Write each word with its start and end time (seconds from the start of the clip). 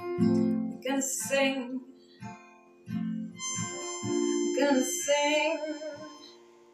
We're 0.00 0.80
gonna 0.86 1.02
sing. 1.02 1.80
We're 4.40 4.66
gonna 4.66 4.84
sing. 4.84 5.58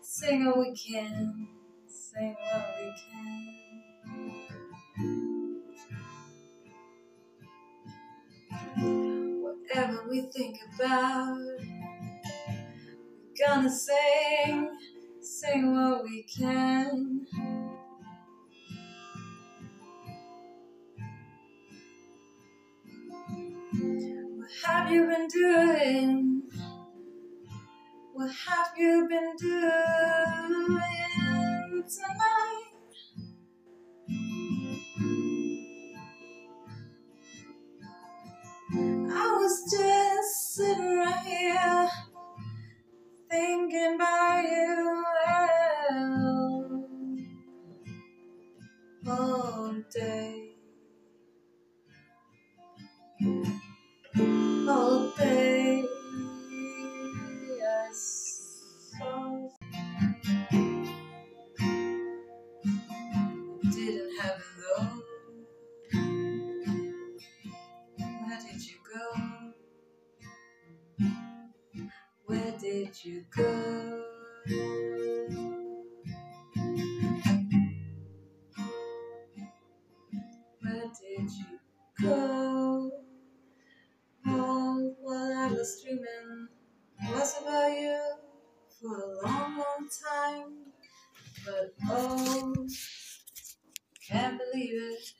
Sing 0.03 0.47
all 0.47 0.61
we 0.61 0.75
can. 0.77 1.49
Sing 1.89 2.37
all 2.53 2.65
we 2.81 2.93
can. 3.03 3.57
Whatever 9.43 10.07
we 10.11 10.23
think 10.35 10.59
about, 10.77 11.39
we're 11.39 11.77
gonna 13.47 13.71
sing. 13.71 14.71
Sing 15.21 15.75
what 15.75 16.05
we 16.05 16.25
can. 16.25 17.27
What 23.79 24.51
have 24.65 24.91
you 24.93 25.07
been 25.07 25.29
doing? 25.29 26.43
What 28.13 28.33
have 28.49 28.73
you 28.79 29.07
been 29.09 29.37
doing 29.39 30.81
tonight? 31.89 32.65
I 38.97 39.37
was 39.39 39.71
just 39.71 40.55
sitting 40.55 40.99
right 40.99 41.27
here 41.27 41.91
thinking 43.31 43.97
about 43.97 44.45
you 44.45 45.05
all 49.09 49.75
day. 49.95 50.51
Did 72.75 73.05
you 73.05 73.25
go? 73.31 74.03
Where 80.61 80.91
did 81.01 81.31
you 81.31 81.61
go? 82.03 82.91
All 84.27 84.97
what 85.01 85.37
I 85.37 85.53
was 85.53 85.83
dreaming 85.85 86.49
was 87.13 87.41
about 87.41 87.69
you 87.69 88.01
for 88.81 88.97
a 88.97 89.25
long, 89.25 89.59
long 89.59 89.89
time. 90.11 90.73
But 91.45 91.75
oh, 91.91 92.67
can't 94.09 94.37
believe 94.37 94.75
it. 94.75 95.13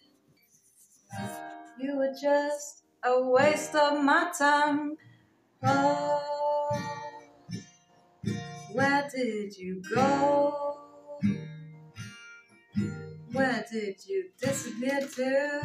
You 1.79 1.99
were 1.99 2.15
just 2.21 2.83
a 3.05 3.23
waste 3.23 3.77
of 3.77 4.03
my 4.03 4.33
time. 4.37 4.97
Oh, 5.65 6.34
did 9.15 9.57
you 9.57 9.81
go? 9.95 10.77
Where 13.33 13.65
did 13.71 13.97
you 14.07 14.31
disappear 14.41 15.01
to? 15.17 15.63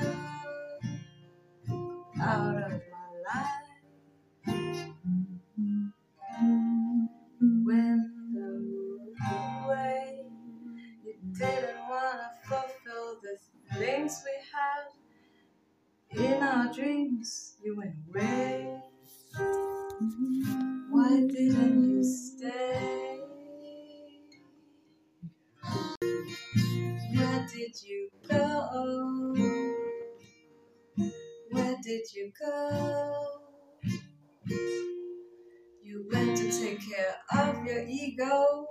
Out 2.22 2.55
of 2.58 2.81
my 2.92 3.09
life. 3.33 3.70
When 7.64 7.97
the 8.33 8.52
way 9.67 10.26
you 11.04 11.14
didn't 11.38 11.80
wanna 11.89 12.30
fulfill 12.48 13.20
the 13.23 13.36
things 13.77 14.23
we 14.26 14.36
had 14.54 16.27
in 16.27 16.43
our 16.43 16.67
dreams, 16.73 17.55
you 17.64 17.77
went 17.77 17.95
away. 18.09 18.82
Why 20.92 21.09
didn't 21.27 21.58
did 27.54 27.71
you 27.83 28.10
go? 28.30 29.36
Where 31.52 31.76
did 31.83 32.04
you 32.14 32.32
go? 32.39 33.26
You 35.82 36.08
went 36.11 36.38
to 36.38 36.52
take 36.52 36.80
care 36.88 37.15
of 37.33 37.65
your 37.65 37.83
ego. 37.88 38.65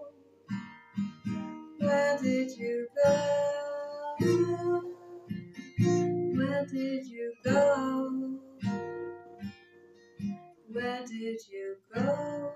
Where 1.79 2.19
did 2.19 2.51
you 2.57 2.87
go? 3.05 4.17
Where 6.37 6.67
did 6.67 7.07
you 7.07 7.33
go? 7.45 8.39
Where 10.71 11.05
did 11.07 11.41
you 11.51 11.77
go? 11.95 12.53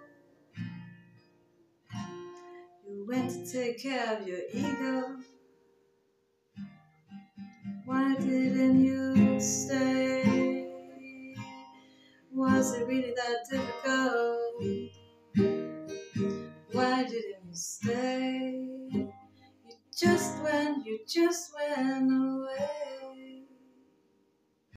You 2.87 3.07
went 3.09 3.31
to 3.31 3.53
take 3.53 3.83
care 3.83 4.17
of 4.17 4.29
your 4.29 4.41
ego. 4.53 5.17
Why 8.33 8.39
didn't 8.39 8.81
you 8.81 9.39
stay? 9.39 10.67
Was 12.33 12.75
it 12.75 12.87
really 12.89 13.15
that 13.15 13.47
difficult? 13.51 14.93
Why 16.73 17.05
didn't 17.05 17.45
you 17.49 17.55
stay? 17.55 18.51
You 18.93 19.13
just 19.97 20.43
went, 20.43 20.87
you 20.87 21.01
just 21.07 21.55
went 21.55 22.13
away. 22.13 22.32